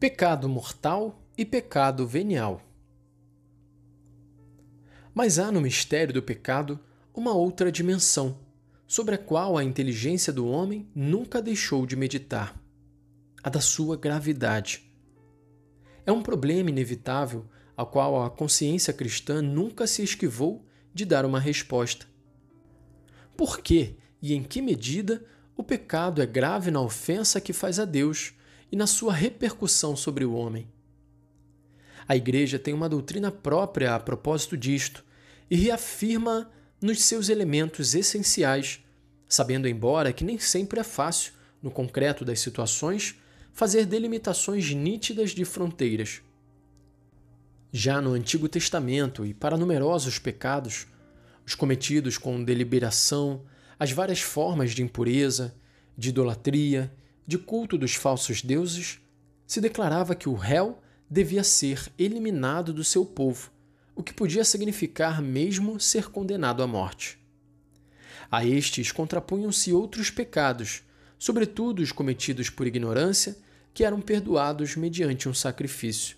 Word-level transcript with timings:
Pecado 0.00 0.48
mortal 0.48 1.20
e 1.36 1.44
pecado 1.44 2.06
venial. 2.06 2.62
Mas 5.12 5.40
há 5.40 5.50
no 5.50 5.60
mistério 5.60 6.14
do 6.14 6.22
pecado 6.22 6.78
uma 7.12 7.34
outra 7.34 7.72
dimensão, 7.72 8.38
sobre 8.86 9.16
a 9.16 9.18
qual 9.18 9.58
a 9.58 9.64
inteligência 9.64 10.32
do 10.32 10.46
homem 10.46 10.88
nunca 10.94 11.42
deixou 11.42 11.84
de 11.84 11.96
meditar: 11.96 12.56
a 13.42 13.50
da 13.50 13.60
sua 13.60 13.96
gravidade. 13.96 14.88
É 16.06 16.12
um 16.12 16.22
problema 16.22 16.70
inevitável 16.70 17.44
ao 17.76 17.88
qual 17.88 18.22
a 18.22 18.30
consciência 18.30 18.92
cristã 18.92 19.42
nunca 19.42 19.84
se 19.84 20.00
esquivou 20.04 20.64
de 20.94 21.04
dar 21.04 21.26
uma 21.26 21.40
resposta. 21.40 22.06
Por 23.36 23.58
que 23.58 23.96
e 24.22 24.32
em 24.32 24.44
que 24.44 24.62
medida 24.62 25.26
o 25.56 25.64
pecado 25.64 26.22
é 26.22 26.26
grave 26.26 26.70
na 26.70 26.80
ofensa 26.80 27.40
que 27.40 27.52
faz 27.52 27.80
a 27.80 27.84
Deus 27.84 28.37
e 28.70 28.76
na 28.76 28.86
sua 28.86 29.12
repercussão 29.12 29.96
sobre 29.96 30.24
o 30.24 30.34
homem? 30.34 30.68
A 32.06 32.16
Igreja 32.16 32.58
tem 32.58 32.72
uma 32.72 32.88
doutrina 32.88 33.30
própria 33.30 33.94
a 33.94 34.00
propósito 34.00 34.56
disto 34.56 35.04
e 35.50 35.56
reafirma 35.56 36.50
nos 36.80 37.02
seus 37.02 37.28
elementos 37.28 37.94
essenciais, 37.94 38.82
sabendo, 39.28 39.68
embora, 39.68 40.12
que 40.12 40.24
nem 40.24 40.38
sempre 40.38 40.80
é 40.80 40.84
fácil, 40.84 41.32
no 41.62 41.70
concreto 41.70 42.24
das 42.24 42.40
situações, 42.40 43.16
fazer 43.52 43.84
delimitações 43.84 44.72
nítidas 44.72 45.32
de 45.32 45.44
fronteiras. 45.44 46.22
Já 47.72 48.00
no 48.00 48.12
Antigo 48.12 48.48
Testamento 48.48 49.26
e 49.26 49.34
para 49.34 49.56
numerosos 49.56 50.18
pecados, 50.18 50.86
os 51.44 51.54
cometidos 51.54 52.16
com 52.16 52.42
deliberação, 52.42 53.42
as 53.78 53.90
várias 53.90 54.20
formas 54.20 54.70
de 54.70 54.82
impureza, 54.82 55.54
de 55.96 56.10
idolatria, 56.10 56.90
de 57.28 57.36
culto 57.36 57.76
dos 57.76 57.94
falsos 57.94 58.40
deuses, 58.40 59.02
se 59.46 59.60
declarava 59.60 60.14
que 60.14 60.30
o 60.30 60.34
réu 60.34 60.78
devia 61.10 61.44
ser 61.44 61.92
eliminado 61.98 62.72
do 62.72 62.82
seu 62.82 63.04
povo, 63.04 63.50
o 63.94 64.02
que 64.02 64.14
podia 64.14 64.42
significar 64.46 65.20
mesmo 65.20 65.78
ser 65.78 66.08
condenado 66.08 66.62
à 66.62 66.66
morte. 66.66 67.18
A 68.30 68.46
estes 68.46 68.92
contrapunham-se 68.92 69.74
outros 69.74 70.08
pecados, 70.08 70.82
sobretudo 71.18 71.82
os 71.82 71.92
cometidos 71.92 72.48
por 72.48 72.66
ignorância, 72.66 73.36
que 73.74 73.84
eram 73.84 74.00
perdoados 74.00 74.74
mediante 74.74 75.28
um 75.28 75.34
sacrifício. 75.34 76.16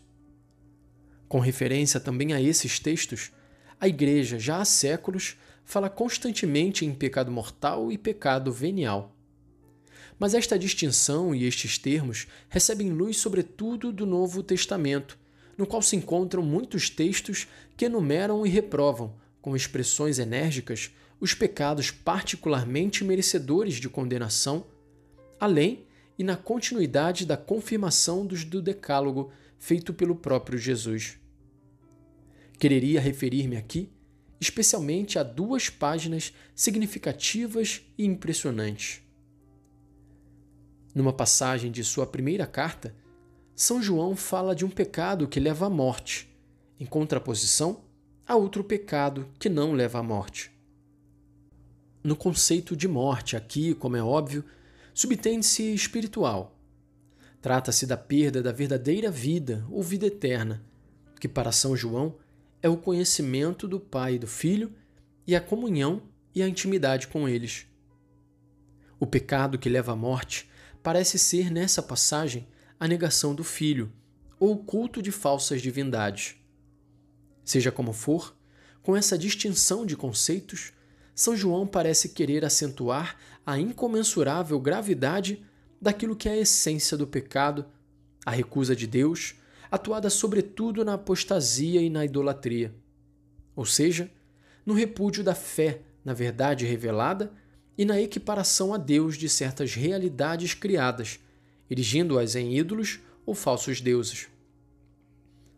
Com 1.29 1.41
referência 1.41 1.99
também 1.99 2.35
a 2.35 2.41
esses 2.41 2.79
textos, 2.79 3.33
a 3.81 3.89
Igreja, 3.89 4.39
já 4.39 4.59
há 4.59 4.65
séculos, 4.65 5.37
fala 5.65 5.91
constantemente 5.91 6.87
em 6.87 6.95
pecado 6.95 7.33
mortal 7.33 7.91
e 7.91 7.99
pecado 7.99 8.53
venial. 8.53 9.17
Mas 10.21 10.35
esta 10.35 10.59
distinção 10.59 11.35
e 11.35 11.45
estes 11.45 11.79
termos 11.79 12.29
recebem 12.49 12.91
luz 12.91 13.17
sobretudo 13.17 13.91
do 13.91 14.05
Novo 14.05 14.43
Testamento, 14.43 15.19
no 15.57 15.67
qual 15.67 15.81
se 15.81 15.97
encontram 15.97 16.43
muitos 16.43 16.89
textos 16.89 17.49
que 17.77 17.87
enumeram 17.87 18.47
e 18.47 18.51
reprovam, 18.51 19.15
com 19.41 19.57
expressões 19.57 20.19
enérgicas, 20.19 20.91
os 21.19 21.35
pecados 21.35 21.91
particularmente 21.91 23.03
merecedores 23.03 23.77
de 23.77 23.89
condenação, 23.89 24.67
além 25.41 25.87
e 26.19 26.23
na 26.23 26.37
continuidade 26.37 27.25
da 27.25 27.37
confirmação 27.37 28.27
dos 28.27 28.45
do 28.45 28.61
Decálogo 28.61 29.33
feito 29.59 29.95
pelo 29.95 30.15
próprio 30.15 30.59
Jesus. 30.59 31.19
Quereria 32.59 33.01
referir-me 33.01 33.57
aqui 33.57 33.91
especialmente 34.41 35.19
a 35.19 35.23
duas 35.23 35.69
páginas 35.69 36.33
significativas 36.55 37.83
e 37.99 38.07
impressionantes. 38.07 39.03
Numa 40.95 41.13
passagem 41.13 41.71
de 41.71 41.85
sua 41.85 42.07
primeira 42.07 42.47
carta, 42.47 42.95
São 43.55 43.83
João 43.83 44.17
fala 44.17 44.55
de 44.55 44.65
um 44.65 44.71
pecado 44.71 45.29
que 45.29 45.39
leva 45.39 45.67
à 45.67 45.71
morte, 45.71 46.29
em 46.79 46.87
contraposição 46.87 47.83
a 48.27 48.35
outro 48.35 48.65
pecado 48.65 49.29
que 49.39 49.49
não 49.49 49.73
leva 49.73 49.99
à 49.99 50.03
morte. 50.03 50.51
No 52.03 52.17
conceito 52.17 52.77
de 52.77 52.89
morte, 52.89 53.37
aqui, 53.37 53.75
como 53.75 53.97
é 53.97 54.03
óbvio, 54.03 54.45
subtende-se 54.95 55.75
espiritual. 55.75 56.59
Trata-se 57.41 57.87
da 57.87 57.97
perda 57.97 58.43
da 58.43 58.53
verdadeira 58.53 59.11
vida 59.11 59.65
ou 59.71 59.83
vida 59.83 60.07
eterna, 60.07 60.63
que 61.21 61.29
para 61.29 61.53
São 61.53 61.77
João 61.77 62.17
é 62.63 62.69
o 62.69 62.77
conhecimento 62.77 63.69
do 63.69 63.79
Pai 63.79 64.15
e 64.15 64.19
do 64.19 64.27
Filho 64.27 64.73
e 65.27 65.37
a 65.37 65.41
comunhão 65.41 66.03
e 66.35 66.43
a 66.43 66.49
intimidade 66.49 67.07
com 67.07 67.29
eles. 67.29 67.67
O 68.99 69.07
pecado 69.07 69.59
que 69.59 69.69
leva 69.69 69.93
à 69.93 69.97
morte 69.97 70.50
parece 70.83 71.19
ser, 71.19 71.51
nessa 71.51 71.83
passagem, 71.83 72.47
a 72.79 72.89
negação 72.89 73.35
do 73.35 73.45
Filho 73.45 73.93
ou 74.39 74.53
o 74.53 74.59
culto 74.59 75.03
de 75.03 75.11
falsas 75.11 75.61
divindades. 75.61 76.37
Seja 77.45 77.71
como 77.71 77.93
for, 77.93 78.35
com 78.83 78.97
essa 78.97 79.19
distinção 79.19 79.85
de 79.85 79.97
conceitos, 79.97 80.73
São 81.15 81.37
João 81.37 81.67
parece 81.67 82.11
querer 82.11 82.45
acentuar 82.45 83.17
a 83.45 83.59
incomensurável 83.59 84.59
gravidade 84.59 85.45
daquilo 85.81 86.17
que 86.17 86.29
é 86.29 86.33
a 86.33 86.39
essência 86.39 86.97
do 86.97 87.07
pecado, 87.07 87.67
a 88.25 88.31
recusa 88.31 88.75
de 88.75 88.87
Deus 88.87 89.35
atuada 89.71 90.11
sobretudo 90.11 90.85
na 90.85 90.95
apostasia 90.95 91.81
e 91.81 91.89
na 91.89 92.05
idolatria, 92.05 92.75
ou 93.55 93.65
seja, 93.65 94.11
no 94.67 94.75
repúdio 94.75 95.23
da 95.23 95.35
fé 95.35 95.83
na 96.05 96.13
verdade 96.13 96.67
revelada 96.67 97.33
e 97.81 97.85
na 97.87 97.99
equiparação 97.99 98.75
a 98.75 98.77
Deus 98.77 99.17
de 99.17 99.27
certas 99.27 99.75
realidades 99.75 100.53
criadas, 100.53 101.19
erigindo-as 101.71 102.37
em 102.37 102.55
ídolos 102.55 103.01
ou 103.25 103.35
falsos 103.35 103.81
deuses. 103.81 104.29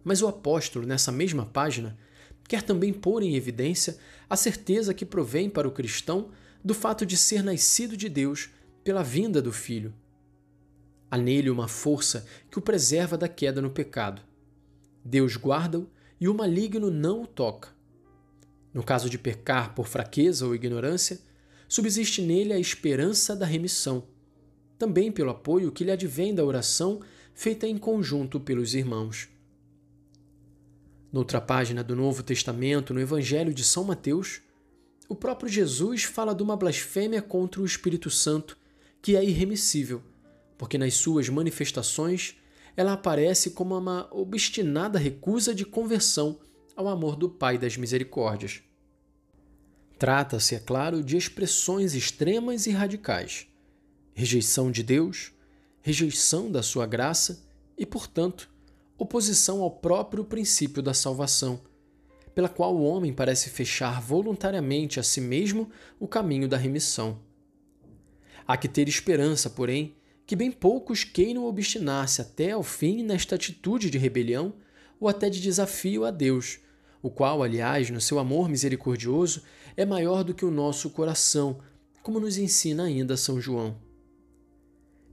Mas 0.04 0.22
o 0.22 0.28
apóstolo, 0.28 0.86
nessa 0.86 1.10
mesma 1.10 1.44
página, 1.44 1.98
quer 2.46 2.62
também 2.62 2.92
pôr 2.92 3.24
em 3.24 3.34
evidência 3.34 3.98
a 4.30 4.36
certeza 4.36 4.94
que 4.94 5.04
provém 5.04 5.50
para 5.50 5.66
o 5.66 5.72
cristão 5.72 6.30
do 6.64 6.74
fato 6.74 7.04
de 7.04 7.16
ser 7.16 7.42
nascido 7.42 7.96
de 7.96 8.08
Deus 8.08 8.50
pela 8.84 9.02
vinda 9.02 9.42
do 9.42 9.50
Filho, 9.50 9.92
Há 11.10 11.18
nele 11.18 11.50
uma 11.50 11.68
força 11.68 12.24
que 12.50 12.58
o 12.58 12.62
preserva 12.62 13.18
da 13.18 13.28
queda 13.28 13.60
no 13.60 13.68
pecado. 13.68 14.22
Deus 15.04 15.36
guarda-o 15.36 15.86
e 16.18 16.26
o 16.26 16.32
maligno 16.32 16.90
não 16.90 17.24
o 17.24 17.26
toca. 17.26 17.68
No 18.72 18.82
caso 18.82 19.10
de 19.10 19.18
pecar 19.18 19.74
por 19.74 19.86
fraqueza 19.86 20.46
ou 20.46 20.54
ignorância, 20.54 21.20
subsiste 21.72 22.20
nele 22.20 22.52
a 22.52 22.58
esperança 22.58 23.34
da 23.34 23.46
remissão, 23.46 24.04
também 24.78 25.10
pelo 25.10 25.30
apoio 25.30 25.72
que 25.72 25.84
lhe 25.84 25.90
advém 25.90 26.34
da 26.34 26.44
oração 26.44 27.00
feita 27.32 27.66
em 27.66 27.78
conjunto 27.78 28.38
pelos 28.38 28.74
irmãos. 28.74 29.28
Noutra 31.10 31.40
página 31.40 31.82
do 31.82 31.96
Novo 31.96 32.22
Testamento, 32.22 32.92
no 32.92 33.00
Evangelho 33.00 33.54
de 33.54 33.64
São 33.64 33.84
Mateus, 33.84 34.42
o 35.08 35.14
próprio 35.14 35.48
Jesus 35.48 36.04
fala 36.04 36.34
de 36.34 36.42
uma 36.42 36.56
blasfêmia 36.56 37.22
contra 37.22 37.62
o 37.62 37.64
Espírito 37.64 38.10
Santo 38.10 38.58
que 39.00 39.16
é 39.16 39.24
irremissível 39.24 40.02
porque 40.58 40.76
nas 40.76 40.94
suas 40.94 41.28
manifestações 41.28 42.36
ela 42.76 42.92
aparece 42.92 43.50
como 43.50 43.76
uma 43.76 44.08
obstinada 44.12 44.98
recusa 44.98 45.54
de 45.54 45.64
conversão 45.64 46.38
ao 46.76 46.86
amor 46.86 47.16
do 47.16 47.28
Pai 47.28 47.56
das 47.56 47.76
Misericórdias. 47.76 48.62
Trata-se, 50.02 50.56
é 50.56 50.58
claro, 50.58 51.00
de 51.00 51.16
expressões 51.16 51.94
extremas 51.94 52.66
e 52.66 52.72
radicais: 52.72 53.46
rejeição 54.12 54.68
de 54.68 54.82
Deus, 54.82 55.30
rejeição 55.80 56.50
da 56.50 56.60
sua 56.60 56.86
graça 56.86 57.46
e, 57.78 57.86
portanto, 57.86 58.50
oposição 58.98 59.62
ao 59.62 59.70
próprio 59.70 60.24
princípio 60.24 60.82
da 60.82 60.92
salvação, 60.92 61.60
pela 62.34 62.48
qual 62.48 62.74
o 62.74 62.82
homem 62.82 63.12
parece 63.12 63.48
fechar 63.48 64.00
voluntariamente 64.00 64.98
a 64.98 65.04
si 65.04 65.20
mesmo 65.20 65.70
o 66.00 66.08
caminho 66.08 66.48
da 66.48 66.56
remissão. 66.56 67.20
Há 68.44 68.56
que 68.56 68.66
ter 68.66 68.88
esperança, 68.88 69.48
porém, 69.48 69.94
que 70.26 70.34
bem 70.34 70.50
poucos 70.50 71.04
queiram 71.04 71.44
obstinar-se 71.44 72.20
até 72.20 72.50
ao 72.50 72.64
fim 72.64 73.04
nesta 73.04 73.36
atitude 73.36 73.88
de 73.88 73.98
rebelião 73.98 74.52
ou 74.98 75.06
até 75.08 75.30
de 75.30 75.40
desafio 75.40 76.04
a 76.04 76.10
Deus, 76.10 76.58
o 77.02 77.10
qual, 77.10 77.42
aliás, 77.42 77.90
no 77.90 78.00
seu 78.00 78.18
amor 78.18 78.48
misericordioso, 78.48 79.42
é 79.76 79.84
maior 79.84 80.22
do 80.22 80.32
que 80.32 80.44
o 80.44 80.50
nosso 80.50 80.88
coração, 80.90 81.58
como 82.02 82.20
nos 82.20 82.38
ensina 82.38 82.84
ainda 82.84 83.16
São 83.16 83.40
João. 83.40 83.76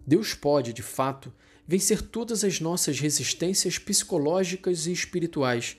Deus 0.06 0.34
pode, 0.34 0.72
de 0.72 0.84
fato, 0.84 1.34
vencer 1.68 2.02
todas 2.02 2.44
as 2.44 2.60
nossas 2.60 3.00
resistências 3.00 3.78
psicológicas 3.78 4.88
e 4.88 4.92
espirituais, 4.92 5.78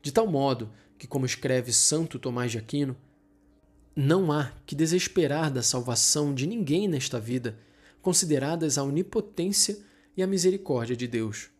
de 0.00 0.12
tal 0.12 0.26
modo 0.26 0.70
que, 0.98 1.06
como 1.06 1.26
escreve 1.26 1.72
Santo 1.72 2.18
Tomás 2.18 2.52
de 2.52 2.58
Aquino, 2.58 2.96
não 3.94 4.32
há 4.32 4.52
que 4.64 4.74
desesperar 4.74 5.52
da 5.52 5.62
salvação 5.62 6.34
de 6.34 6.46
ninguém 6.46 6.88
nesta 6.88 7.20
vida 7.20 7.58
consideradas 8.00 8.78
a 8.78 8.82
onipotência 8.82 9.78
e 10.16 10.22
a 10.22 10.26
misericórdia 10.26 10.96
de 10.96 11.06
Deus. 11.06 11.50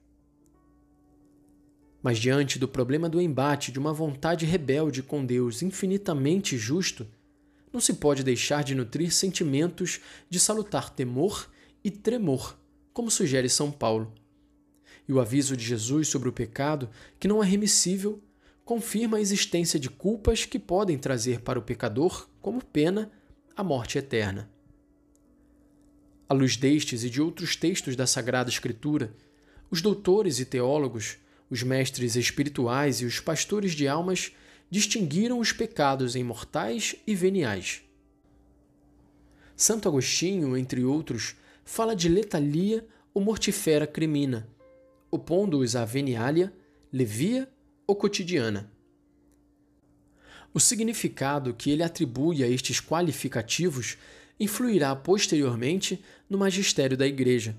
Mas 2.03 2.19
diante 2.19 2.59
do 2.59 2.67
problema 2.67 3.09
do 3.09 3.21
embate 3.21 3.71
de 3.71 3.79
uma 3.79 3.93
vontade 3.93 4.45
rebelde 4.45 5.03
com 5.03 5.25
Deus 5.25 5.63
infinitamente 5.63 6.59
justo, 6.59 7.07
não 7.73 7.81
se 7.81 7.95
pode 7.95 8.23
deixar 8.23 8.65
de 8.65 8.75
nutrir 8.75 9.13
sentimentos 9.13 10.01
de 10.29 10.41
salutar 10.41 10.91
temor 10.91 11.49
e 11.83 11.91
tremor, 11.91 12.59
como 12.93 13.11
sugere 13.11 13.49
São 13.49 13.71
Paulo. 13.71 14.13
e 15.09 15.13
o 15.13 15.21
aviso 15.21 15.57
de 15.57 15.65
Jesus 15.65 16.09
sobre 16.09 16.29
o 16.29 16.33
pecado, 16.33 16.89
que 17.19 17.27
não 17.29 17.43
é 17.43 17.47
remissível, 17.47 18.23
confirma 18.65 19.17
a 19.17 19.21
existência 19.21 19.79
de 19.79 19.91
culpas 19.91 20.45
que 20.45 20.59
podem 20.59 20.97
trazer 20.97 21.41
para 21.41 21.59
o 21.59 21.63
pecador, 21.63 22.29
como 22.41 22.65
pena, 22.65 23.11
a 23.57 23.65
morte 23.65 23.99
eterna. 23.99 24.49
À 26.29 26.35
luz 26.35 26.57
destes 26.57 27.05
e 27.05 27.11
de 27.11 27.21
outros 27.21 27.57
textos 27.57 27.97
da 27.97 28.07
Sagrada 28.07 28.49
Escritura, 28.49 29.15
os 29.71 29.83
doutores 29.83 30.39
e 30.39 30.45
teólogos, 30.45 31.19
os 31.53 31.63
mestres 31.63 32.17
espirituais 32.17 33.03
e 33.03 33.05
os 33.05 33.21
pastores 33.21 33.73
de 33.73 33.87
almas 33.87 34.33
distinguiram 34.71 35.39
os 35.39 35.53
pecados 35.53 36.17
em 36.17 36.25
mortais 36.25 36.97
e 37.07 37.15
veniais. 37.15 37.83
Santo 39.55 39.87
Agostinho, 39.87 40.57
entre 40.57 40.83
outros, 40.83 41.37
fala 41.63 41.95
de 41.95 42.09
letalia 42.09 42.87
ou 43.13 43.23
mortifera 43.23 43.87
crimina, 43.87 44.49
opondo-os 45.11 45.77
à 45.77 45.85
venialia, 45.85 46.51
levia 46.91 47.47
ou 47.87 47.95
cotidiana. 47.95 48.73
O 50.55 50.59
significado 50.59 51.53
que 51.53 51.71
ele 51.71 51.83
atribui 51.83 52.43
a 52.43 52.49
estes 52.49 52.81
qualificativos 52.81 53.99
influirá 54.41 54.97
posteriormente 54.97 56.03
no 56.31 56.39
magistério 56.39 56.97
da 56.97 57.07
Igreja. 57.07 57.55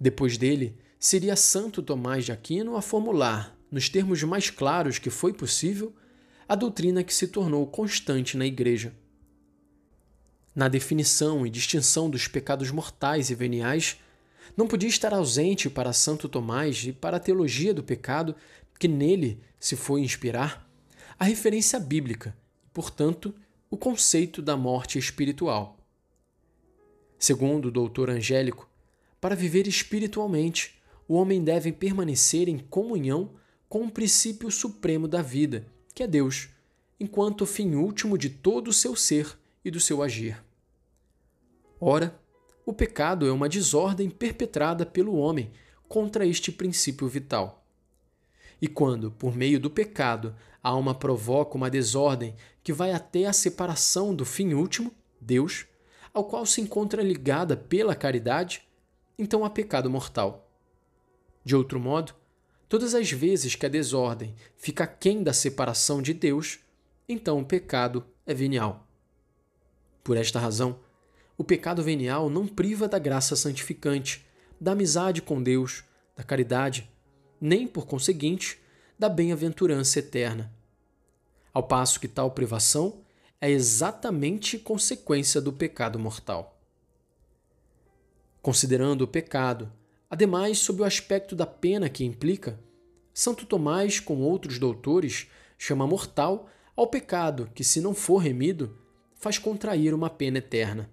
Depois 0.00 0.36
dele, 0.36 0.76
seria 1.06 1.36
Santo 1.36 1.84
Tomás 1.84 2.24
de 2.24 2.32
Aquino 2.32 2.74
a 2.74 2.82
formular, 2.82 3.56
nos 3.70 3.88
termos 3.88 4.24
mais 4.24 4.50
claros 4.50 4.98
que 4.98 5.08
foi 5.08 5.32
possível, 5.32 5.94
a 6.48 6.56
doutrina 6.56 7.04
que 7.04 7.14
se 7.14 7.28
tornou 7.28 7.64
constante 7.64 8.36
na 8.36 8.44
Igreja. 8.44 8.92
Na 10.52 10.66
definição 10.66 11.46
e 11.46 11.50
distinção 11.50 12.10
dos 12.10 12.26
pecados 12.26 12.72
mortais 12.72 13.30
e 13.30 13.36
veniais, 13.36 14.00
não 14.56 14.66
podia 14.66 14.88
estar 14.88 15.14
ausente 15.14 15.70
para 15.70 15.92
Santo 15.92 16.28
Tomás 16.28 16.82
e 16.82 16.92
para 16.92 17.18
a 17.18 17.20
teologia 17.20 17.72
do 17.72 17.84
pecado, 17.84 18.34
que 18.76 18.88
nele 18.88 19.40
se 19.60 19.76
foi 19.76 20.00
inspirar, 20.00 20.68
a 21.16 21.24
referência 21.24 21.78
bíblica 21.78 22.36
e, 22.66 22.70
portanto, 22.70 23.32
o 23.70 23.76
conceito 23.76 24.42
da 24.42 24.56
morte 24.56 24.98
espiritual. 24.98 25.78
Segundo 27.16 27.66
o 27.66 27.70
doutor 27.70 28.10
Angélico, 28.10 28.68
para 29.20 29.36
viver 29.36 29.68
espiritualmente, 29.68 30.75
o 31.08 31.14
homem 31.14 31.42
deve 31.42 31.72
permanecer 31.72 32.48
em 32.48 32.58
comunhão 32.58 33.34
com 33.68 33.84
o 33.84 33.90
princípio 33.90 34.50
supremo 34.50 35.06
da 35.06 35.22
vida, 35.22 35.66
que 35.94 36.02
é 36.02 36.06
Deus, 36.06 36.48
enquanto 36.98 37.42
o 37.42 37.46
fim 37.46 37.74
último 37.74 38.16
de 38.16 38.30
todo 38.30 38.68
o 38.68 38.72
seu 38.72 38.96
ser 38.96 39.38
e 39.64 39.70
do 39.70 39.80
seu 39.80 40.02
agir. 40.02 40.42
Ora, 41.80 42.18
o 42.64 42.72
pecado 42.72 43.26
é 43.26 43.32
uma 43.32 43.48
desordem 43.48 44.08
perpetrada 44.08 44.84
pelo 44.86 45.16
homem 45.16 45.50
contra 45.88 46.26
este 46.26 46.50
princípio 46.50 47.06
vital. 47.06 47.64
E 48.60 48.66
quando, 48.66 49.10
por 49.10 49.36
meio 49.36 49.60
do 49.60 49.70
pecado, 49.70 50.34
a 50.62 50.70
alma 50.70 50.94
provoca 50.94 51.56
uma 51.56 51.70
desordem 51.70 52.34
que 52.64 52.72
vai 52.72 52.92
até 52.92 53.26
a 53.26 53.32
separação 53.32 54.14
do 54.14 54.24
fim 54.24 54.54
último, 54.54 54.92
Deus, 55.20 55.66
ao 56.12 56.24
qual 56.24 56.46
se 56.46 56.60
encontra 56.60 57.02
ligada 57.02 57.56
pela 57.56 57.94
caridade, 57.94 58.66
então 59.18 59.44
há 59.44 59.50
pecado 59.50 59.90
mortal. 59.90 60.45
De 61.46 61.54
outro 61.54 61.78
modo, 61.78 62.12
todas 62.68 62.92
as 62.92 63.08
vezes 63.12 63.54
que 63.54 63.64
a 63.64 63.68
desordem 63.68 64.34
fica 64.56 64.82
aquém 64.82 65.22
da 65.22 65.32
separação 65.32 66.02
de 66.02 66.12
Deus, 66.12 66.58
então 67.08 67.38
o 67.38 67.44
pecado 67.44 68.04
é 68.26 68.34
venial. 68.34 68.84
Por 70.02 70.16
esta 70.16 70.40
razão, 70.40 70.80
o 71.38 71.44
pecado 71.44 71.84
venial 71.84 72.28
não 72.28 72.48
priva 72.48 72.88
da 72.88 72.98
graça 72.98 73.36
santificante, 73.36 74.26
da 74.60 74.72
amizade 74.72 75.22
com 75.22 75.40
Deus, 75.40 75.84
da 76.16 76.24
caridade, 76.24 76.90
nem, 77.40 77.68
por 77.68 77.86
conseguinte, 77.86 78.60
da 78.98 79.08
bem-aventurança 79.08 80.00
eterna. 80.00 80.52
Ao 81.54 81.62
passo 81.62 82.00
que 82.00 82.08
tal 82.08 82.32
privação 82.32 83.04
é 83.40 83.48
exatamente 83.48 84.58
consequência 84.58 85.40
do 85.40 85.52
pecado 85.52 85.96
mortal. 85.96 86.58
Considerando 88.42 89.02
o 89.02 89.08
pecado, 89.08 89.72
ademais 90.08 90.58
sob 90.58 90.82
o 90.82 90.84
aspecto 90.84 91.34
da 91.34 91.46
pena 91.46 91.88
que 91.88 92.04
implica, 92.04 92.58
Santo 93.12 93.46
Tomás, 93.46 93.98
com 93.98 94.20
outros 94.20 94.58
doutores, 94.58 95.30
chama 95.58 95.86
mortal 95.86 96.48
ao 96.76 96.86
pecado 96.86 97.50
que, 97.54 97.64
se 97.64 97.80
não 97.80 97.94
for 97.94 98.18
remido, 98.18 98.78
faz 99.14 99.38
contrair 99.38 99.94
uma 99.94 100.10
pena 100.10 100.38
eterna 100.38 100.90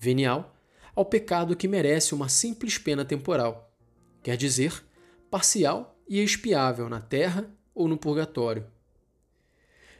venial, 0.00 0.56
ao 0.96 1.04
pecado 1.04 1.54
que 1.54 1.68
merece 1.68 2.14
uma 2.14 2.28
simples 2.28 2.78
pena 2.78 3.04
temporal, 3.04 3.70
quer 4.22 4.36
dizer, 4.36 4.82
parcial 5.30 5.94
e 6.08 6.18
expiável 6.20 6.88
na 6.88 7.02
terra 7.02 7.48
ou 7.74 7.86
no 7.86 7.98
purgatório. 7.98 8.66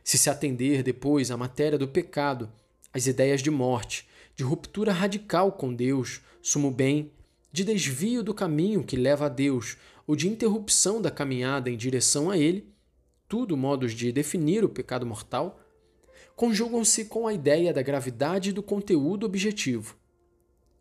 Se 0.02 0.16
se 0.16 0.30
atender 0.30 0.82
depois 0.82 1.30
à 1.30 1.36
matéria 1.36 1.78
do 1.78 1.86
pecado, 1.86 2.50
às 2.92 3.06
ideias 3.06 3.42
de 3.42 3.50
morte, 3.50 4.08
de 4.34 4.42
ruptura 4.42 4.90
radical 4.90 5.52
com 5.52 5.72
Deus, 5.72 6.22
sumo 6.40 6.70
bem, 6.70 7.12
de 7.52 7.64
desvio 7.64 8.22
do 8.22 8.32
caminho 8.32 8.84
que 8.84 8.96
leva 8.96 9.26
a 9.26 9.28
Deus 9.28 9.76
ou 10.06 10.14
de 10.14 10.28
interrupção 10.28 11.00
da 11.00 11.10
caminhada 11.10 11.70
em 11.70 11.76
direção 11.76 12.30
a 12.30 12.36
Ele, 12.36 12.72
tudo 13.28 13.56
modos 13.56 13.92
de 13.92 14.10
definir 14.12 14.64
o 14.64 14.68
pecado 14.68 15.06
mortal, 15.06 15.60
conjugam-se 16.34 17.04
com 17.04 17.26
a 17.26 17.32
ideia 17.32 17.72
da 17.72 17.82
gravidade 17.82 18.52
do 18.52 18.62
conteúdo 18.62 19.26
objetivo. 19.26 19.96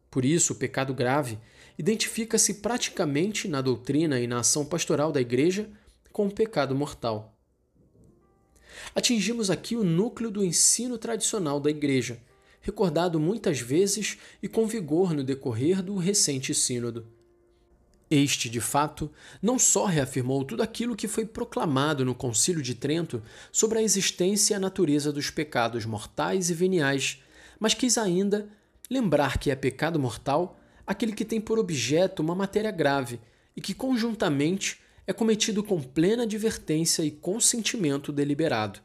Por 0.09 0.25
isso, 0.25 0.53
o 0.53 0.55
pecado 0.55 0.93
grave 0.93 1.37
identifica-se 1.77 2.55
praticamente 2.55 3.47
na 3.47 3.61
doutrina 3.61 4.19
e 4.19 4.27
na 4.27 4.39
ação 4.39 4.65
pastoral 4.65 5.11
da 5.11 5.21
Igreja 5.21 5.69
com 6.11 6.27
o 6.27 6.31
pecado 6.31 6.73
mortal. 6.73 7.37
Atingimos 8.95 9.49
aqui 9.49 9.75
o 9.75 9.83
núcleo 9.83 10.31
do 10.31 10.43
ensino 10.43 10.97
tradicional 10.97 11.59
da 11.59 11.69
Igreja, 11.69 12.19
recordado 12.69 13.19
muitas 13.19 13.59
vezes 13.59 14.17
e 14.43 14.47
com 14.47 14.67
vigor 14.67 15.11
no 15.11 15.23
decorrer 15.23 15.81
do 15.81 15.97
recente 15.97 16.53
Sínodo. 16.53 17.07
Este, 18.11 18.47
de 18.47 18.61
fato, 18.61 19.11
não 19.41 19.57
só 19.57 19.85
reafirmou 19.85 20.43
tudo 20.43 20.61
aquilo 20.61 20.95
que 20.95 21.07
foi 21.07 21.25
proclamado 21.25 22.05
no 22.05 22.13
Concílio 22.13 22.61
de 22.61 22.75
Trento 22.75 23.23
sobre 23.51 23.79
a 23.79 23.83
existência 23.83 24.53
e 24.53 24.55
a 24.55 24.59
natureza 24.59 25.11
dos 25.11 25.31
pecados 25.31 25.85
mortais 25.85 26.49
e 26.49 26.53
veniais, 26.53 27.23
mas 27.59 27.73
quis 27.73 27.97
ainda 27.97 28.47
lembrar 28.89 29.39
que 29.39 29.51
é 29.51 29.55
pecado 29.55 29.99
mortal 29.99 30.59
aquele 30.85 31.13
que 31.13 31.25
tem 31.25 31.41
por 31.41 31.59
objeto 31.59 32.21
uma 32.21 32.35
matéria 32.35 32.71
grave 32.71 33.19
e 33.55 33.61
que, 33.61 33.73
conjuntamente, 33.73 34.79
é 35.05 35.13
cometido 35.13 35.63
com 35.63 35.81
plena 35.81 36.23
advertência 36.23 37.03
e 37.03 37.11
consentimento 37.11 38.11
deliberado. 38.11 38.79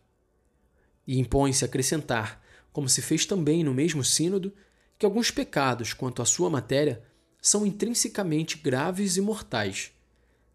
E 1.06 1.18
impõe-se 1.18 1.64
acrescentar, 1.64 2.43
como 2.74 2.88
se 2.88 3.00
fez 3.00 3.24
também 3.24 3.62
no 3.62 3.72
mesmo 3.72 4.02
Sínodo, 4.02 4.52
que 4.98 5.06
alguns 5.06 5.30
pecados, 5.30 5.92
quanto 5.92 6.20
à 6.20 6.24
sua 6.24 6.50
matéria, 6.50 7.04
são 7.40 7.64
intrinsecamente 7.64 8.58
graves 8.58 9.16
e 9.16 9.20
mortais. 9.20 9.92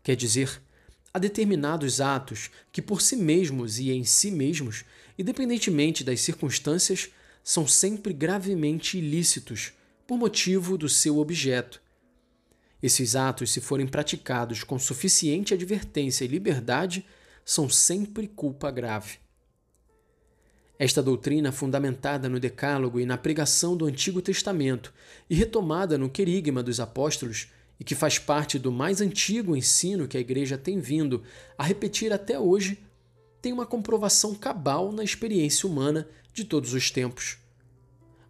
Quer 0.04 0.18
dizer, 0.18 0.62
há 1.14 1.18
determinados 1.18 2.02
atos 2.02 2.52
que, 2.74 2.82
por 2.82 3.02
si 3.02 3.16
mesmos 3.16 3.80
e 3.80 3.92
em 3.92 4.04
si 4.04 4.32
mesmos, 4.32 4.84
independentemente 5.18 6.04
das 6.04 6.20
circunstâncias, 6.20 7.10
são 7.42 7.66
sempre 7.66 8.12
gravemente 8.12 8.98
ilícitos 8.98 9.72
por 10.06 10.18
motivo 10.18 10.78
do 10.78 10.90
seu 10.90 11.20
objeto. 11.20 11.82
Esses 12.84 13.16
atos, 13.16 13.50
se 13.50 13.62
forem 13.62 13.88
praticados 13.88 14.62
com 14.62 14.78
suficiente 14.78 15.54
advertência 15.54 16.26
e 16.26 16.28
liberdade, 16.28 17.06
são 17.46 17.70
sempre 17.70 18.28
culpa 18.28 18.70
grave. 18.70 19.20
Esta 20.80 21.04
doutrina, 21.04 21.52
fundamentada 21.52 22.30
no 22.30 22.40
Decálogo 22.40 23.02
e 23.02 23.06
na 23.06 23.18
pregação 23.18 23.76
do 23.76 23.86
Antigo 23.86 24.22
Testamento 24.22 24.94
e 25.30 25.36
retomada 25.36 25.98
no 25.98 26.10
querigma 26.10 26.64
dos 26.64 26.80
apóstolos, 26.80 27.50
e 27.78 27.84
que 27.84 27.96
faz 27.96 28.18
parte 28.18 28.58
do 28.58 28.72
mais 28.72 29.02
antigo 29.02 29.58
ensino 29.58 30.08
que 30.08 30.18
a 30.18 30.22
Igreja 30.22 30.58
tem 30.58 30.80
vindo 30.80 31.22
a 31.58 31.64
repetir 31.64 32.14
até 32.14 32.40
hoje, 32.40 32.80
tem 33.42 33.52
uma 33.52 33.66
comprovação 33.66 34.34
cabal 34.34 34.92
na 34.92 35.04
experiência 35.04 35.68
humana 35.68 36.08
de 36.34 36.46
todos 36.46 36.74
os 36.74 36.90
tempos. 36.90 37.38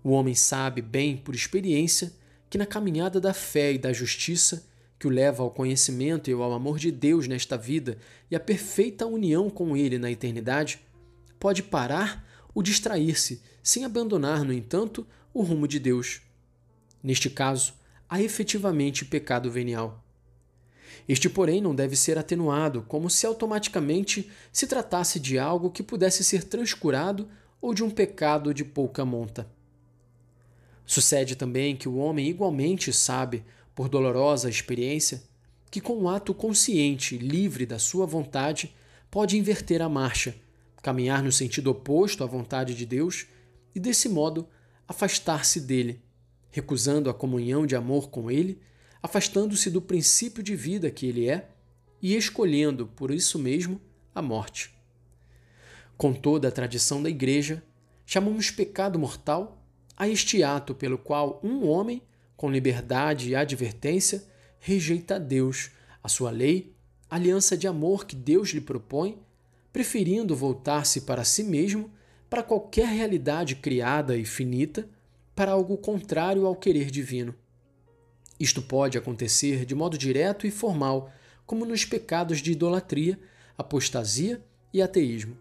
O 0.03 0.11
homem 0.11 0.33
sabe 0.33 0.81
bem, 0.81 1.17
por 1.17 1.35
experiência, 1.35 2.11
que 2.49 2.57
na 2.57 2.65
caminhada 2.65 3.19
da 3.19 3.33
fé 3.33 3.73
e 3.73 3.77
da 3.77 3.93
justiça, 3.93 4.67
que 4.97 5.07
o 5.07 5.11
leva 5.11 5.43
ao 5.43 5.51
conhecimento 5.51 6.29
e 6.29 6.33
ao 6.33 6.53
amor 6.53 6.77
de 6.77 6.91
Deus 6.91 7.27
nesta 7.27 7.57
vida 7.57 7.97
e 8.29 8.35
à 8.35 8.39
perfeita 8.39 9.05
união 9.05 9.49
com 9.49 9.77
Ele 9.77 9.97
na 9.97 10.11
eternidade, 10.11 10.79
pode 11.39 11.63
parar 11.63 12.27
o 12.53 12.61
distrair-se, 12.61 13.41
sem 13.61 13.85
abandonar, 13.85 14.43
no 14.43 14.53
entanto, 14.53 15.05
o 15.33 15.41
rumo 15.41 15.67
de 15.67 15.79
Deus. 15.79 16.21
Neste 17.01 17.29
caso, 17.29 17.73
há 18.09 18.21
efetivamente 18.21 19.05
pecado 19.05 19.51
venial. 19.51 20.03
Este, 21.07 21.29
porém, 21.29 21.61
não 21.61 21.73
deve 21.73 21.95
ser 21.95 22.17
atenuado, 22.17 22.83
como 22.87 23.09
se 23.09 23.25
automaticamente 23.25 24.29
se 24.51 24.67
tratasse 24.67 25.19
de 25.19 25.39
algo 25.39 25.71
que 25.71 25.83
pudesse 25.83 26.23
ser 26.23 26.43
transcurado 26.43 27.27
ou 27.61 27.73
de 27.73 27.83
um 27.83 27.89
pecado 27.89 28.53
de 28.53 28.63
pouca 28.63 29.03
monta. 29.05 29.49
Sucede 30.85 31.35
também 31.35 31.75
que 31.75 31.87
o 31.87 31.97
homem 31.97 32.27
igualmente 32.27 32.91
sabe, 32.91 33.43
por 33.75 33.87
dolorosa 33.87 34.49
experiência, 34.49 35.23
que, 35.71 35.79
com 35.79 35.97
um 35.97 36.09
ato 36.09 36.33
consciente 36.33 37.17
livre 37.17 37.65
da 37.65 37.77
sua 37.77 38.05
vontade, 38.05 38.75
pode 39.09 39.37
inverter 39.37 39.81
a 39.81 39.89
marcha, 39.89 40.35
caminhar 40.81 41.23
no 41.23 41.31
sentido 41.31 41.71
oposto 41.71 42.23
à 42.23 42.27
vontade 42.27 42.73
de 42.73 42.85
Deus 42.85 43.27
e, 43.73 43.79
desse 43.79 44.09
modo, 44.09 44.47
afastar-se 44.87 45.61
dele, 45.61 46.01
recusando 46.49 47.09
a 47.09 47.13
comunhão 47.13 47.65
de 47.65 47.75
amor 47.75 48.09
com 48.09 48.31
ele, 48.31 48.59
afastando-se 49.01 49.69
do 49.69 49.81
princípio 49.81 50.41
de 50.41 50.55
vida 50.55 50.89
que 50.89 51.05
ele 51.05 51.29
é 51.29 51.49
e 52.01 52.15
escolhendo, 52.15 52.87
por 52.87 53.11
isso 53.11 53.37
mesmo, 53.37 53.79
a 54.13 54.21
morte. 54.21 54.73
Com 55.97 56.13
toda 56.13 56.47
a 56.47 56.51
tradição 56.51 57.03
da 57.03 57.09
Igreja, 57.09 57.63
chamamos 58.05 58.49
pecado 58.49 58.97
mortal 58.97 59.61
a 59.95 60.07
este 60.07 60.41
ato 60.41 60.73
pelo 60.73 60.97
qual 60.97 61.39
um 61.43 61.67
homem, 61.67 62.01
com 62.37 62.49
liberdade 62.49 63.29
e 63.29 63.35
advertência, 63.35 64.23
rejeita 64.59 65.15
a 65.15 65.19
Deus, 65.19 65.71
a 66.01 66.07
sua 66.07 66.31
lei, 66.31 66.73
a 67.09 67.15
aliança 67.15 67.57
de 67.57 67.67
amor 67.67 68.05
que 68.05 68.15
Deus 68.15 68.49
lhe 68.49 68.61
propõe, 68.61 69.21
preferindo 69.71 70.35
voltar-se 70.35 71.01
para 71.01 71.23
si 71.23 71.43
mesmo, 71.43 71.91
para 72.29 72.43
qualquer 72.43 72.87
realidade 72.87 73.55
criada 73.55 74.17
e 74.17 74.25
finita, 74.25 74.87
para 75.35 75.51
algo 75.51 75.77
contrário 75.77 76.45
ao 76.45 76.55
querer 76.55 76.91
divino. 76.91 77.33
Isto 78.39 78.61
pode 78.61 78.97
acontecer 78.97 79.65
de 79.65 79.75
modo 79.75 79.97
direto 79.97 80.47
e 80.47 80.51
formal, 80.51 81.11
como 81.45 81.65
nos 81.65 81.85
pecados 81.85 82.41
de 82.41 82.51
idolatria, 82.51 83.19
apostasia 83.57 84.43
e 84.73 84.81
ateísmo, 84.81 85.37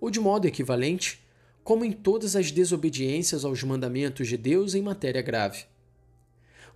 ou 0.00 0.10
de 0.10 0.18
modo 0.18 0.46
equivalente, 0.46 1.24
como 1.62 1.84
em 1.84 1.92
todas 1.92 2.36
as 2.36 2.50
desobediências 2.50 3.44
aos 3.44 3.62
mandamentos 3.62 4.28
de 4.28 4.36
Deus 4.36 4.74
em 4.74 4.82
matéria 4.82 5.20
grave. 5.20 5.64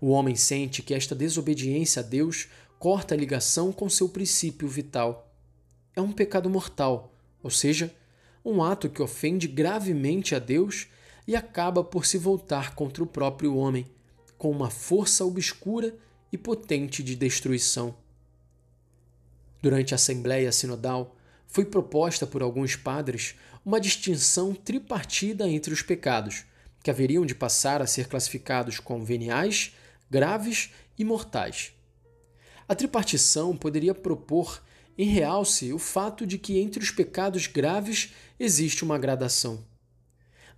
O 0.00 0.08
homem 0.08 0.34
sente 0.34 0.82
que 0.82 0.94
esta 0.94 1.14
desobediência 1.14 2.00
a 2.00 2.02
Deus 2.02 2.48
corta 2.78 3.14
a 3.14 3.18
ligação 3.18 3.70
com 3.70 3.88
seu 3.88 4.08
princípio 4.08 4.66
vital. 4.66 5.29
É 5.94 6.00
um 6.00 6.12
pecado 6.12 6.48
mortal, 6.48 7.12
ou 7.42 7.50
seja, 7.50 7.94
um 8.44 8.62
ato 8.62 8.88
que 8.88 9.02
ofende 9.02 9.46
gravemente 9.46 10.34
a 10.34 10.38
Deus 10.38 10.86
e 11.26 11.36
acaba 11.36 11.84
por 11.84 12.06
se 12.06 12.18
voltar 12.18 12.74
contra 12.74 13.02
o 13.02 13.06
próprio 13.06 13.56
homem, 13.56 13.86
com 14.38 14.50
uma 14.50 14.70
força 14.70 15.24
obscura 15.24 15.94
e 16.32 16.38
potente 16.38 17.02
de 17.02 17.14
destruição. 17.14 17.94
Durante 19.60 19.92
a 19.92 19.96
Assembleia 19.96 20.50
Sinodal, 20.50 21.16
foi 21.46 21.64
proposta 21.64 22.26
por 22.26 22.42
alguns 22.42 22.76
padres 22.76 23.34
uma 23.64 23.80
distinção 23.80 24.54
tripartida 24.54 25.48
entre 25.48 25.72
os 25.72 25.82
pecados, 25.82 26.44
que 26.82 26.90
haveriam 26.90 27.26
de 27.26 27.34
passar 27.34 27.82
a 27.82 27.86
ser 27.86 28.08
classificados 28.08 28.78
como 28.78 29.04
veniais, 29.04 29.74
graves 30.10 30.70
e 30.98 31.04
mortais. 31.04 31.72
A 32.66 32.74
tripartição 32.74 33.56
poderia 33.56 33.94
propor 33.94 34.62
em 35.02 35.08
realce 35.08 35.72
o 35.72 35.78
fato 35.78 36.26
de 36.26 36.36
que 36.36 36.58
entre 36.58 36.82
os 36.82 36.90
pecados 36.90 37.46
graves 37.46 38.12
existe 38.38 38.84
uma 38.84 38.98
gradação. 38.98 39.64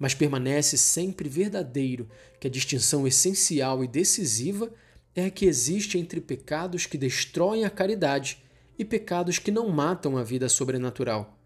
Mas 0.00 0.14
permanece 0.14 0.76
sempre 0.76 1.28
verdadeiro 1.28 2.08
que 2.40 2.48
a 2.48 2.50
distinção 2.50 3.06
essencial 3.06 3.84
e 3.84 3.86
decisiva 3.86 4.68
é 5.14 5.26
a 5.26 5.30
que 5.30 5.46
existe 5.46 5.96
entre 5.96 6.20
pecados 6.20 6.86
que 6.86 6.98
destroem 6.98 7.64
a 7.64 7.70
caridade 7.70 8.42
e 8.76 8.84
pecados 8.84 9.38
que 9.38 9.52
não 9.52 9.68
matam 9.68 10.16
a 10.16 10.24
vida 10.24 10.48
sobrenatural. 10.48 11.38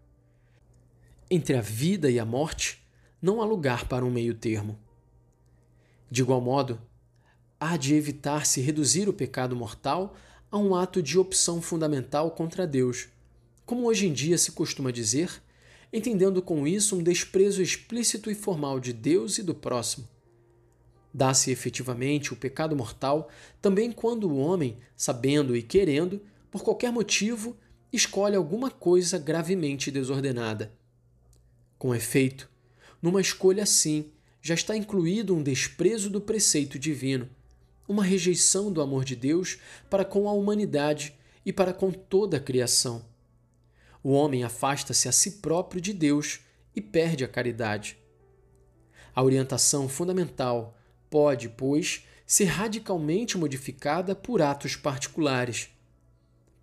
Entre 1.29 1.55
a 1.55 1.61
vida 1.61 2.09
e 2.09 2.17
a 2.19 2.25
morte, 2.25 2.83
não 3.21 3.43
há 3.43 3.45
lugar 3.45 3.87
para 3.87 4.03
um 4.03 4.09
meio-termo. 4.09 4.75
De 6.09 6.23
igual 6.23 6.41
modo, 6.41 6.81
há 7.59 7.77
de 7.77 7.93
evitar-se 7.93 8.59
reduzir 8.59 9.07
o 9.07 9.13
pecado 9.13 9.55
mortal 9.55 10.15
a 10.49 10.57
um 10.57 10.75
ato 10.75 11.01
de 11.01 11.19
opção 11.19 11.61
fundamental 11.61 12.31
contra 12.31 12.65
Deus, 12.65 13.07
como 13.65 13.87
hoje 13.87 14.07
em 14.07 14.13
dia 14.13 14.37
se 14.37 14.51
costuma 14.53 14.91
dizer, 14.91 15.41
entendendo 15.91 16.41
com 16.41 16.67
isso 16.67 16.95
um 16.95 17.03
desprezo 17.03 17.61
explícito 17.61 18.31
e 18.31 18.35
formal 18.35 18.79
de 18.79 18.93
Deus 18.93 19.37
e 19.37 19.43
do 19.43 19.53
próximo. 19.53 20.07
Dá-se 21.13 21.51
efetivamente 21.51 22.33
o 22.33 22.35
pecado 22.35 22.75
mortal 22.75 23.29
também 23.61 23.91
quando 23.91 24.29
o 24.29 24.37
homem, 24.37 24.77
sabendo 24.95 25.55
e 25.55 25.61
querendo, 25.61 26.21
por 26.51 26.63
qualquer 26.63 26.91
motivo, 26.91 27.57
escolhe 27.91 28.35
alguma 28.35 28.69
coisa 28.69 29.17
gravemente 29.17 29.89
desordenada. 29.89 30.71
Com 31.77 31.93
efeito, 31.93 32.49
numa 33.01 33.21
escolha 33.21 33.63
assim, 33.63 34.11
já 34.41 34.53
está 34.53 34.75
incluído 34.77 35.35
um 35.35 35.43
desprezo 35.43 36.09
do 36.09 36.21
preceito 36.21 36.79
divino, 36.79 37.29
uma 37.87 38.03
rejeição 38.03 38.71
do 38.71 38.81
amor 38.81 39.05
de 39.05 39.15
Deus 39.15 39.57
para 39.89 40.03
com 40.03 40.27
a 40.27 40.33
humanidade 40.33 41.15
e 41.45 41.53
para 41.53 41.73
com 41.73 41.91
toda 41.91 42.37
a 42.37 42.41
criação. 42.41 43.05
O 44.03 44.11
homem 44.11 44.43
afasta-se 44.43 45.07
a 45.07 45.11
si 45.11 45.31
próprio 45.31 45.81
de 45.81 45.93
Deus 45.93 46.41
e 46.75 46.81
perde 46.81 47.23
a 47.23 47.27
caridade. 47.27 47.97
A 49.15 49.23
orientação 49.23 49.87
fundamental 49.89 50.77
pode, 51.09 51.49
pois, 51.49 52.05
ser 52.25 52.45
radicalmente 52.45 53.37
modificada 53.37 54.13
por 54.13 54.41
atos 54.41 54.75
particulares 54.75 55.69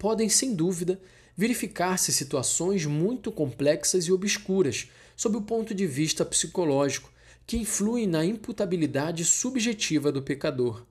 podem, 0.04 0.28
sem 0.28 0.54
dúvida, 0.54 1.00
verificar-se 1.34 2.12
situações 2.12 2.84
muito 2.84 3.32
complexas 3.32 4.04
e 4.04 4.12
obscuras 4.12 4.90
sob 5.16 5.38
o 5.38 5.40
ponto 5.40 5.74
de 5.74 5.86
vista 5.86 6.26
psicológico 6.26 7.10
que 7.46 7.56
influem 7.56 8.06
na 8.06 8.22
imputabilidade 8.22 9.24
subjetiva 9.24 10.12
do 10.12 10.20
pecador. 10.20 10.84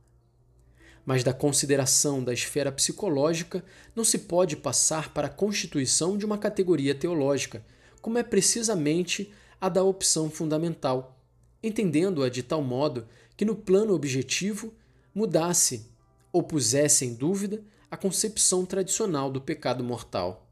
Mas 1.06 1.24
da 1.24 1.34
consideração 1.34 2.24
da 2.24 2.34
esfera 2.34 2.72
psicológica 2.72 3.64
não 3.96 4.04
se 4.04 4.20
pode 4.20 4.56
passar 4.56 5.14
para 5.14 5.28
a 5.28 5.32
constituição 5.32 6.18
de 6.18 6.26
uma 6.26 6.38
categoria 6.38 6.96
teológica, 6.96 7.66
como 8.02 8.18
é 8.18 8.24
precisamente 8.24 9.34
a 9.60 9.70
da 9.70 9.84
opção 9.84 10.30
fundamental, 10.30 11.20
entendendo-a 11.62 12.30
de 12.30 12.44
tal 12.44 12.62
modo 12.62 13.08
que 13.36 13.46
no 13.46 13.56
plano 13.56 13.94
objetivo 13.94 14.74
mudasse 15.14 15.90
ou 16.32 16.44
pusesse 16.44 17.06
em 17.06 17.14
dúvida 17.14 17.64
a 17.90 17.96
concepção 17.96 18.66
tradicional 18.66 19.32
do 19.32 19.40
pecado 19.40 19.84
mortal. 19.84 20.50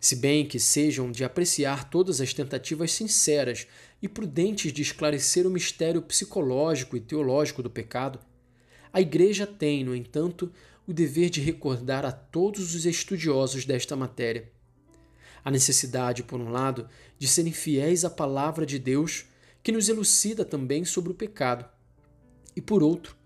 Se 0.00 0.16
bem 0.16 0.46
que 0.46 0.58
sejam 0.58 1.12
de 1.12 1.22
apreciar 1.22 1.90
todas 1.90 2.20
as 2.22 2.32
tentativas 2.32 2.90
sinceras 2.92 3.66
e 4.00 4.08
prudentes 4.08 4.72
de 4.72 4.80
esclarecer 4.80 5.46
o 5.46 5.50
mistério 5.50 6.00
psicológico 6.00 6.96
e 6.96 7.00
teológico 7.00 7.62
do 7.62 7.68
pecado, 7.68 8.18
a 8.92 9.00
Igreja 9.00 9.46
tem, 9.46 9.84
no 9.84 9.94
entanto, 9.94 10.52
o 10.86 10.92
dever 10.92 11.30
de 11.30 11.40
recordar 11.40 12.04
a 12.04 12.12
todos 12.12 12.74
os 12.74 12.84
estudiosos 12.86 13.64
desta 13.64 13.94
matéria 13.94 14.50
a 15.44 15.50
necessidade, 15.50 16.22
por 16.22 16.40
um 16.40 16.50
lado, 16.50 16.88
de 17.18 17.26
serem 17.26 17.52
fiéis 17.52 18.04
à 18.04 18.10
palavra 18.10 18.66
de 18.66 18.78
Deus, 18.78 19.24
que 19.62 19.72
nos 19.72 19.88
elucida 19.88 20.44
também 20.44 20.84
sobre 20.84 21.12
o 21.12 21.14
pecado, 21.14 21.66
e 22.56 22.60
por 22.60 22.82
outro, 22.82 23.16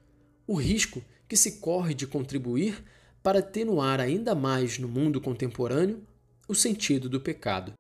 o 0.47 0.55
risco 0.55 1.03
que 1.29 1.37
se 1.37 1.53
corre 1.53 1.95
de 1.95 2.07
contribuir 2.07 2.85
para 3.23 3.39
atenuar 3.39 4.01
ainda 4.01 4.35
mais 4.35 4.79
no 4.79 4.89
mundo 4.89 5.21
contemporâneo 5.21 6.03
o 6.47 6.55
sentido 6.55 7.09
do 7.09 7.21
pecado. 7.21 7.73